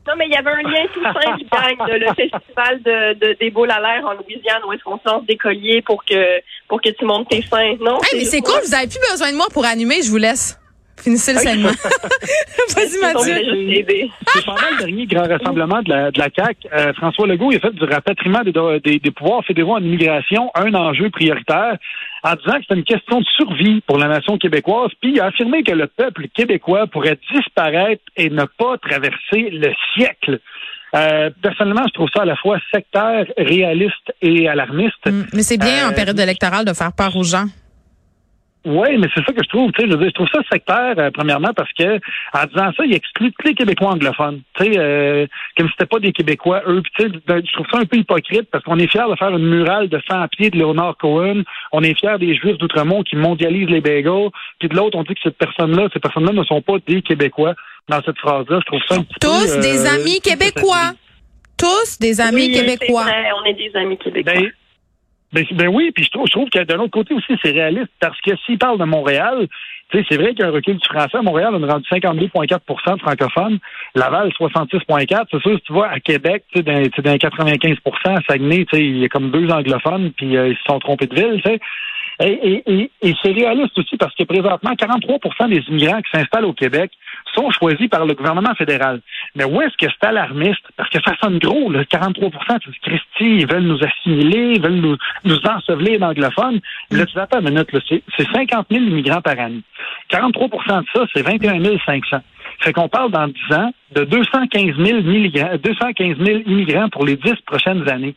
Non, 0.04 0.14
mais 0.18 0.26
il 0.26 0.32
y 0.32 0.36
avait 0.36 0.50
un 0.50 0.62
lien 0.68 0.84
tout 0.92 1.00
simple, 1.00 1.44
gang, 1.78 1.88
de 1.88 1.94
le 1.94 2.06
festival 2.08 2.82
de, 2.82 3.14
de- 3.20 3.36
des 3.38 3.50
boules 3.52 3.70
à 3.70 3.78
l'air 3.80 4.04
en 4.04 4.14
Louisiane 4.14 4.60
où 4.66 4.72
est-ce 4.72 4.82
qu'on 4.82 4.98
lance 5.06 5.24
des 5.26 5.36
colliers 5.36 5.80
pour 5.82 6.04
que, 6.04 6.40
pour 6.66 6.80
que 6.82 6.88
tu 6.90 7.04
montes 7.04 7.28
tes 7.28 7.40
seins. 7.42 7.76
Non? 7.80 8.00
Hey, 8.02 8.18
mais 8.18 8.24
c'est 8.24 8.40
cool, 8.40 8.58
vous 8.66 8.74
avez 8.74 8.88
plus 8.88 8.98
besoin 9.12 9.30
de 9.30 9.36
moi 9.36 9.46
pour 9.52 9.64
animer, 9.64 10.02
je 10.02 10.10
vous 10.10 10.16
laisse. 10.16 10.58
Finissez 11.02 11.32
le 11.32 11.38
segment. 11.40 11.68
Vas-y, 12.76 12.98
Mathieu. 13.00 13.34
C'est 13.34 14.08
c'est 14.32 14.44
pendant 14.44 14.60
le 14.72 14.78
dernier 14.78 15.06
grand 15.06 15.26
rassemblement 15.28 15.82
de 15.82 15.90
la, 15.90 16.10
de 16.10 16.18
la 16.18 16.28
CAQ, 16.34 16.68
euh, 16.72 16.92
François 16.94 17.26
Legault 17.26 17.50
il 17.52 17.56
a 17.56 17.60
fait 17.60 17.74
du 17.74 17.84
rapatriement 17.84 18.40
des, 18.44 18.52
des, 18.80 18.98
des 18.98 19.10
pouvoirs 19.10 19.44
fédéraux 19.44 19.74
en 19.74 19.82
immigration 19.82 20.50
un 20.54 20.72
enjeu 20.74 21.10
prioritaire 21.10 21.76
en 22.22 22.34
disant 22.34 22.52
que 22.54 22.62
c'était 22.62 22.74
une 22.76 22.84
question 22.84 23.20
de 23.20 23.26
survie 23.36 23.80
pour 23.86 23.98
la 23.98 24.06
nation 24.08 24.38
québécoise. 24.38 24.90
Puis 25.00 25.12
il 25.14 25.20
a 25.20 25.26
affirmé 25.26 25.62
que 25.64 25.72
le 25.72 25.86
peuple 25.88 26.28
québécois 26.34 26.86
pourrait 26.86 27.18
disparaître 27.34 28.02
et 28.16 28.30
ne 28.30 28.44
pas 28.44 28.78
traverser 28.78 29.50
le 29.50 29.72
siècle. 29.94 30.38
Euh, 30.94 31.30
personnellement, 31.42 31.84
je 31.88 31.94
trouve 31.94 32.08
ça 32.14 32.22
à 32.22 32.24
la 32.26 32.36
fois 32.36 32.58
sectaire, 32.72 33.24
réaliste 33.38 34.12
et 34.20 34.46
alarmiste. 34.46 35.04
Mm, 35.06 35.22
Mais 35.32 35.42
c'est 35.42 35.56
bien 35.58 35.88
en 35.88 35.92
Euh, 35.92 35.94
période 35.94 36.20
électorale 36.20 36.64
de 36.66 36.72
faire 36.74 36.92
peur 36.92 37.16
aux 37.16 37.24
gens. 37.24 37.46
Oui, 38.64 38.96
mais 38.96 39.08
c'est 39.12 39.24
ça 39.24 39.32
que 39.32 39.42
je 39.42 39.48
trouve. 39.48 39.72
Tu 39.72 39.80
sais, 39.82 39.88
je, 39.88 39.92
veux 39.92 39.98
dire, 39.98 40.08
je 40.10 40.14
trouve 40.14 40.28
ça 40.32 40.38
sectaire, 40.52 40.94
euh, 40.98 41.10
premièrement, 41.12 41.50
parce 41.56 41.72
que 41.72 41.96
en 42.32 42.44
disant 42.46 42.70
ça, 42.76 42.84
il 42.84 42.94
exclut 42.94 43.32
tous 43.32 43.48
les 43.48 43.54
Québécois 43.54 43.88
anglophones. 43.90 44.42
Tu 44.56 44.64
sais, 44.64 44.78
euh, 44.78 45.26
comme 45.56 45.66
si 45.66 45.72
c'était 45.72 45.86
pas 45.88 45.98
des 45.98 46.12
Québécois, 46.12 46.62
eux. 46.68 46.80
Puis, 46.82 46.92
tu 46.96 47.02
sais, 47.02 47.08
de- 47.08 47.44
je 47.46 47.52
trouve 47.54 47.66
ça 47.72 47.78
un 47.78 47.84
peu 47.86 47.96
hypocrite 47.96 48.48
parce 48.52 48.62
qu'on 48.62 48.78
est 48.78 48.86
fiers 48.86 49.02
de 49.10 49.16
faire 49.16 49.30
une 49.36 49.48
murale 49.48 49.88
de 49.88 50.00
100 50.08 50.28
pieds 50.28 50.50
de 50.50 50.56
Léonard 50.58 50.96
Cohen. 50.98 51.42
On 51.72 51.82
est 51.82 51.98
fiers 51.98 52.18
des 52.20 52.36
Juifs 52.36 52.58
d'Outremont 52.58 53.02
qui 53.02 53.16
mondialisent 53.16 53.68
les 53.70 53.80
bagels. 53.80 54.28
Puis 54.60 54.68
de 54.68 54.76
l'autre, 54.76 54.96
on 54.96 55.02
dit 55.02 55.14
que 55.14 55.20
cette 55.24 55.38
personne-là, 55.38 55.88
ces 55.92 55.98
personnes-là 55.98 56.32
ne 56.32 56.44
sont 56.44 56.62
pas 56.62 56.74
des 56.86 57.02
Québécois. 57.02 57.54
Dans 57.88 58.00
cette 58.02 58.18
phrase-là, 58.18 58.60
je 58.60 58.66
trouve 58.66 58.80
ça 58.88 58.94
un 58.94 59.02
petit 59.02 59.18
Tous 59.20 59.54
peu, 59.56 59.60
des 59.60 59.86
euh, 59.86 59.94
amis 59.94 60.20
québécois. 60.20 60.92
Tous 61.58 61.98
des 62.00 62.20
amis 62.20 62.46
Oui, 62.46 62.52
québécois. 62.52 63.02
vrai, 63.02 63.28
on 63.40 63.44
est 63.44 63.54
des 63.54 63.72
amis 63.76 63.98
québécois. 63.98 64.32
Ben, 64.34 64.50
ben, 65.32 65.44
ben 65.52 65.68
oui, 65.68 65.90
puis 65.94 66.04
je 66.04 66.10
trouve, 66.10 66.26
je 66.26 66.32
trouve 66.32 66.50
que 66.50 66.62
de 66.62 66.74
l'autre 66.74 66.90
côté 66.90 67.14
aussi, 67.14 67.34
c'est 67.42 67.52
réaliste 67.52 67.90
parce 68.00 68.20
que 68.20 68.32
s'il 68.44 68.58
parle 68.58 68.78
de 68.78 68.84
Montréal, 68.84 69.48
c'est 69.92 70.16
vrai 70.16 70.30
qu'il 70.30 70.40
y 70.40 70.42
a 70.42 70.48
un 70.48 70.52
recul 70.52 70.76
du 70.76 70.86
français. 70.86 71.20
Montréal, 71.22 71.54
on 71.54 71.62
a 71.62 71.72
rendu 71.72 71.86
52,4 71.90 72.96
de 72.96 73.00
francophones. 73.00 73.58
Laval, 73.94 74.30
66,4 74.30 75.26
C'est 75.30 75.40
sûr, 75.42 75.56
si 75.58 75.64
tu 75.64 75.72
vois, 75.72 75.88
à 75.88 76.00
Québec, 76.00 76.44
tu 76.52 76.58
sais, 76.58 76.62
dans, 76.62 76.82
tu 76.82 76.90
sais, 76.96 77.02
dans 77.02 77.18
95 77.18 77.76
à 78.06 78.20
Saguenay, 78.28 78.66
il 78.72 78.98
y 78.98 79.04
a 79.04 79.08
comme 79.08 79.30
deux 79.30 79.50
anglophones, 79.50 80.12
puis 80.12 80.36
euh, 80.36 80.48
ils 80.48 80.56
se 80.56 80.62
sont 80.64 80.78
trompés 80.78 81.06
de 81.06 81.14
ville, 81.14 81.42
sais. 81.44 81.60
Et, 82.24 82.62
et, 82.66 82.72
et, 82.72 82.90
et 83.02 83.14
c'est 83.22 83.32
réaliste 83.32 83.76
aussi 83.78 83.96
parce 83.96 84.14
que 84.14 84.22
présentement, 84.22 84.72
43% 84.72 85.48
des 85.48 85.62
immigrants 85.68 86.00
qui 86.02 86.10
s'installent 86.16 86.44
au 86.44 86.52
Québec 86.52 86.92
sont 87.34 87.50
choisis 87.50 87.88
par 87.88 88.04
le 88.06 88.14
gouvernement 88.14 88.54
fédéral. 88.54 89.00
Mais 89.34 89.44
où 89.44 89.60
est-ce 89.60 89.76
que 89.76 89.90
c'est 89.90 90.06
alarmiste? 90.06 90.62
Parce 90.76 90.88
que 90.90 90.98
ça 91.04 91.14
sonne 91.20 91.38
gros, 91.38 91.70
le 91.70 91.84
43 91.84 92.30
tu 92.60 92.70
dis, 92.70 92.78
Christy, 92.82 93.36
ils 93.40 93.46
veulent 93.46 93.64
nous 93.64 93.80
assimiler, 93.82 94.54
ils 94.56 94.62
veulent 94.62 94.80
nous, 94.80 94.96
nous 95.24 95.38
ensevelir 95.46 95.98
d'anglophones. 95.98 96.60
Là, 96.90 97.06
tu 97.06 97.18
attends 97.18 97.40
une 97.40 97.50
minute, 97.50 97.68
c'est, 97.88 98.02
c'est 98.16 98.26
50 98.30 98.66
000 98.70 98.84
immigrants 98.84 99.20
par 99.22 99.38
année. 99.38 99.62
43% 100.10 100.80
de 100.80 100.86
ça, 100.94 101.06
c'est 101.14 101.22
21 101.22 101.60
500. 101.84 102.18
Fait 102.60 102.72
qu'on 102.72 102.88
parle 102.88 103.10
dans 103.10 103.26
10 103.26 103.54
ans 103.56 103.72
de 103.96 104.04
215 104.04 104.76
000, 104.76 105.00
milligrammes- 105.02 105.58
215 105.58 106.16
000 106.18 106.40
immigrants 106.46 106.88
pour 106.90 107.04
les 107.04 107.16
10 107.16 107.34
prochaines 107.46 107.88
années. 107.88 108.14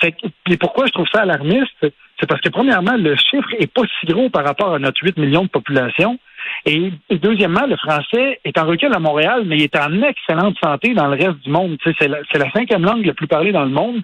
Fait 0.00 0.14
puis 0.44 0.56
pourquoi 0.56 0.86
je 0.86 0.92
trouve 0.92 1.08
ça 1.12 1.22
alarmiste? 1.22 1.86
C'est 2.20 2.26
parce 2.28 2.40
que, 2.40 2.48
premièrement, 2.48 2.96
le 2.96 3.16
chiffre 3.16 3.48
est 3.58 3.72
pas 3.72 3.82
si 4.00 4.06
gros 4.06 4.30
par 4.30 4.44
rapport 4.44 4.74
à 4.74 4.78
notre 4.78 5.02
8 5.02 5.16
millions 5.18 5.44
de 5.44 5.48
population. 5.48 6.18
Et, 6.66 6.92
et 7.10 7.18
deuxièmement, 7.18 7.66
le 7.66 7.76
français 7.76 8.40
est 8.44 8.58
en 8.58 8.66
recul 8.66 8.92
à 8.94 8.98
Montréal, 8.98 9.44
mais 9.46 9.56
il 9.56 9.62
est 9.62 9.76
en 9.76 10.02
excellente 10.02 10.56
santé 10.62 10.94
dans 10.94 11.08
le 11.08 11.16
reste 11.16 11.40
du 11.40 11.50
monde. 11.50 11.76
C'est, 11.84 12.08
la, 12.08 12.50
cinquième 12.52 12.84
langue 12.84 13.04
la 13.04 13.14
plus 13.14 13.26
parlée 13.26 13.52
dans 13.52 13.64
le 13.64 13.70
monde. 13.70 14.02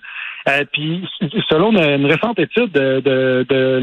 Euh, 0.49 0.65
puis, 0.73 1.07
selon 1.49 1.71
une, 1.73 2.07
récente 2.07 2.39
étude 2.39 2.73
de, 2.73 3.01
de, 3.01 3.47
de 3.49 3.81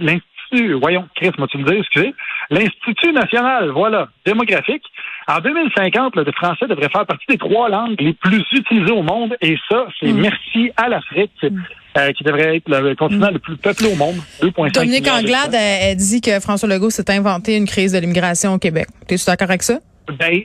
l'Institut, 0.00 0.74
voyons, 0.74 1.08
Chris, 1.16 1.30
moi 1.38 1.48
tu 1.48 1.58
le 1.58 1.64
dire, 1.64 1.80
excusez, 1.80 2.14
l'Institut 2.50 3.12
national, 3.12 3.70
voilà, 3.70 4.08
démographique, 4.24 4.84
en 5.26 5.40
2050, 5.40 6.16
le 6.16 6.24
français 6.32 6.66
devrait 6.66 6.88
faire 6.88 7.06
partie 7.06 7.26
des 7.28 7.38
trois 7.38 7.68
langues 7.68 8.00
les 8.00 8.14
plus 8.14 8.44
utilisées 8.52 8.92
au 8.92 9.02
monde, 9.02 9.36
et 9.40 9.56
ça, 9.70 9.86
c'est 10.00 10.12
merci 10.12 10.70
à 10.76 10.88
l'Afrique, 10.88 11.32
euh, 11.44 12.12
qui 12.12 12.24
devrait 12.24 12.56
être 12.56 12.68
le 12.68 12.94
continent 12.94 13.30
le 13.30 13.38
plus 13.38 13.56
peuplé 13.56 13.92
au 13.92 13.96
monde, 13.96 14.16
2,5 14.40 14.72
Dominique 14.72 15.08
Anglade, 15.08 15.54
elle 15.54 15.96
dit 15.96 16.20
que 16.20 16.40
François 16.40 16.68
Legault 16.68 16.90
s'est 16.90 17.10
inventé 17.10 17.56
une 17.56 17.66
crise 17.66 17.92
de 17.92 17.98
l'immigration 17.98 18.54
au 18.54 18.58
Québec. 18.58 18.86
T'es-tu 19.06 19.24
d'accord 19.26 19.48
avec 19.48 19.62
ça? 19.62 19.78
Ben, 20.18 20.42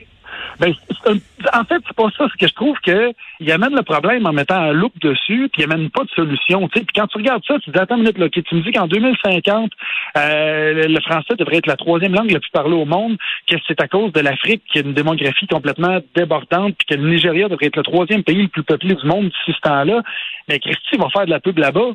ben, 0.58 0.72
en 1.52 1.64
fait, 1.64 1.82
c'est 1.86 1.96
pas 1.96 2.10
ça. 2.16 2.26
C'est 2.30 2.38
que 2.38 2.48
je 2.48 2.54
trouve 2.54 2.78
que 2.80 3.12
il 3.40 3.50
amène 3.50 3.74
le 3.74 3.82
problème 3.82 4.26
en 4.26 4.32
mettant 4.32 4.56
un 4.56 4.72
look 4.72 4.92
dessus, 5.00 5.48
puis 5.52 5.62
il 5.62 5.64
amène 5.64 5.90
pas 5.90 6.04
de 6.04 6.10
solution. 6.10 6.68
Puis 6.68 6.86
quand 6.94 7.06
tu 7.06 7.18
regardes 7.18 7.44
ça, 7.46 7.54
tu 7.58 7.70
te 7.70 7.70
dis 7.70 7.78
attends 7.78 7.96
minute, 7.96 8.18
là, 8.18 8.26
ok, 8.26 8.42
tu 8.42 8.54
me 8.54 8.62
dis 8.62 8.72
qu'en 8.72 8.86
2050, 8.86 9.72
euh, 10.16 10.88
le 10.88 11.00
français 11.00 11.34
devrait 11.38 11.56
être 11.56 11.66
la 11.66 11.76
troisième 11.76 12.14
langue 12.14 12.30
la 12.30 12.40
plus 12.40 12.50
parlée 12.50 12.76
au 12.76 12.84
monde, 12.84 13.16
que 13.48 13.56
c'est 13.66 13.80
à 13.80 13.88
cause 13.88 14.12
de 14.12 14.20
l'Afrique 14.20 14.62
qui 14.70 14.78
a 14.78 14.82
une 14.82 14.94
démographie 14.94 15.46
complètement 15.46 15.98
débordante, 16.14 16.76
puis 16.78 16.86
que 16.88 16.94
le 17.00 17.10
Nigeria 17.10 17.48
devrait 17.48 17.66
être 17.66 17.76
le 17.76 17.82
troisième 17.82 18.22
pays 18.22 18.42
le 18.42 18.48
plus 18.48 18.62
peuplé 18.62 18.94
du 18.94 19.06
monde 19.06 19.24
d'ici 19.24 19.56
ce 19.56 19.60
temps-là. 19.68 20.02
Mais 20.48 20.58
Christy 20.58 20.96
va 20.98 21.08
faire 21.10 21.26
de 21.26 21.30
la 21.30 21.40
pub 21.40 21.58
là-bas 21.58 21.92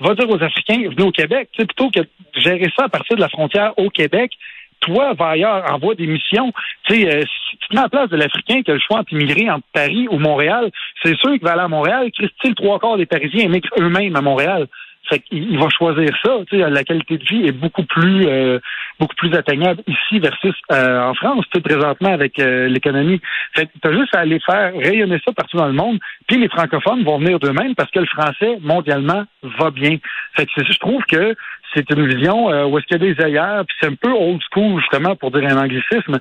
va 0.00 0.14
dire 0.14 0.28
aux 0.30 0.42
Africains, 0.42 0.88
venez 0.88 1.02
au 1.02 1.12
Québec, 1.12 1.50
plutôt 1.54 1.90
que 1.90 2.00
de 2.00 2.08
gérer 2.40 2.70
ça 2.76 2.84
à 2.84 2.88
partir 2.88 3.16
de 3.16 3.20
la 3.20 3.28
frontière 3.28 3.74
au 3.76 3.90
Québec, 3.90 4.32
toi, 4.80 5.14
va 5.14 5.28
ailleurs, 5.28 5.64
envoie 5.72 5.94
des 5.94 6.06
missions. 6.06 6.52
Tu 6.84 6.94
sais, 6.94 7.14
euh, 7.14 7.20
si 7.22 7.56
tu 7.58 7.68
te 7.68 7.74
mets 7.74 7.80
à 7.80 7.84
la 7.84 7.88
place 7.88 8.10
de 8.10 8.16
l'Africain 8.16 8.62
qui 8.62 8.70
a 8.70 8.74
le 8.74 8.80
choix 8.80 8.98
entre 8.98 9.12
immigrer 9.12 9.50
entre 9.50 9.66
Paris 9.72 10.08
ou 10.10 10.18
Montréal, 10.18 10.70
c'est 11.02 11.16
sûr 11.16 11.32
qu'il 11.32 11.42
va 11.42 11.52
aller 11.52 11.62
à 11.62 11.68
Montréal. 11.68 12.10
Christy, 12.12 12.48
le 12.48 12.54
trois 12.54 12.78
quarts 12.78 12.96
des 12.96 13.06
Parisiens 13.06 13.44
émigrent 13.44 13.68
eux-mêmes 13.78 14.16
à 14.16 14.20
Montréal. 14.20 14.66
Fait 15.08 15.18
qu'il 15.20 15.50
il 15.50 15.58
va 15.58 15.68
choisir 15.70 16.10
ça. 16.24 16.38
Tu 16.48 16.58
sais, 16.58 16.70
la 16.70 16.84
qualité 16.84 17.18
de 17.18 17.24
vie 17.24 17.46
est 17.46 17.52
beaucoup 17.52 17.84
plus 17.84 18.26
euh, 18.26 18.58
beaucoup 18.98 19.16
plus 19.16 19.34
atteignable 19.34 19.82
ici 19.86 20.20
versus 20.20 20.54
euh, 20.72 21.00
en 21.02 21.14
France, 21.14 21.44
tu 21.52 21.60
présentement 21.60 22.12
avec 22.12 22.38
euh, 22.38 22.68
l'économie. 22.68 23.20
Fait 23.56 23.66
que 23.66 23.72
t'as 23.80 23.92
juste 23.92 24.14
à 24.14 24.20
aller 24.20 24.38
faire 24.40 24.72
rayonner 24.74 25.18
ça 25.24 25.32
partout 25.32 25.56
dans 25.56 25.66
le 25.66 25.72
monde, 25.72 25.98
puis 26.28 26.38
les 26.38 26.48
francophones 26.48 27.02
vont 27.02 27.18
venir 27.18 27.38
d'eux-mêmes 27.40 27.74
parce 27.74 27.90
que 27.90 28.00
le 28.00 28.06
français, 28.06 28.58
mondialement, 28.60 29.24
va 29.58 29.70
bien. 29.70 29.96
Fait 30.36 30.46
que 30.46 30.52
je 30.62 30.78
trouve 30.78 31.02
que 31.04 31.34
c'est 31.74 31.88
une 31.90 32.06
vision 32.06 32.50
euh, 32.50 32.66
où 32.66 32.78
est-ce 32.78 32.86
qu'il 32.86 33.02
y 33.02 33.10
a 33.10 33.14
des 33.14 33.22
ailleurs, 33.22 33.64
puis 33.66 33.76
c'est 33.80 33.88
un 33.88 33.94
peu 33.94 34.10
old 34.10 34.40
school, 34.50 34.80
justement, 34.80 35.16
pour 35.16 35.30
dire 35.30 35.44
un 35.44 35.56
anglicisme. 35.56 36.18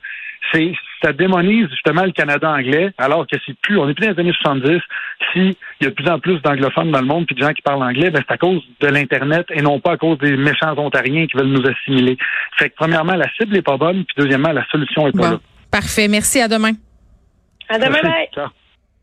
C'est 0.52 0.74
ça 1.02 1.14
démonise 1.14 1.70
justement 1.70 2.04
le 2.04 2.12
Canada 2.12 2.50
anglais, 2.52 2.92
alors 2.98 3.26
que 3.26 3.38
c'est 3.46 3.58
plus, 3.60 3.78
on 3.78 3.88
est 3.88 3.94
plus 3.94 4.08
dans 4.08 4.14
les 4.14 4.20
années 4.20 4.34
70. 4.34 4.80
S'il 5.32 5.56
y 5.82 5.86
a 5.86 5.90
de 5.90 5.94
plus 5.96 6.10
en 6.10 6.20
plus 6.20 6.42
d'anglophones 6.42 6.92
dans 6.92 7.00
le 7.00 7.06
monde 7.06 7.26
puis 7.26 7.36
de 7.36 7.42
gens 7.42 7.54
qui 7.54 7.62
parlent 7.62 7.84
anglais, 7.84 8.10
ben 8.10 8.22
c'est 8.28 8.34
à 8.34 8.38
cause 8.38 8.62
de 8.82 8.88
l'Internet 8.88 9.46
et 9.52 9.62
non 9.62 9.80
pas 9.80 9.94
à 9.94 9.98
cause 9.98 10.18
des 10.18 10.36
méchants 10.36 10.78
ontariens 10.78 11.26
qui 11.28 11.38
veulent 11.38 11.48
nous 11.52 11.66
assimiler. 11.66 12.18
Fait 12.58 12.70
que 12.70 12.76
premièrement, 12.76 13.14
la 13.16 13.30
cible 13.40 13.56
est 13.56 13.62
pas 13.62 13.78
bonne, 13.78 14.04
puis 14.06 14.16
deuxièmement, 14.18 14.52
la 14.52 14.66
solution 14.72 15.08
est 15.08 15.12
pas 15.12 15.18
Bon. 15.20 15.32
là. 15.32 15.40
Parfait. 15.72 16.08
Merci. 16.08 16.42
À 16.42 16.48
demain. 16.48 16.72
À 17.70 17.78
demain, 17.78 17.90
Merci. 17.92 18.08
bye. 18.08 18.28
Ciao. 18.34 18.48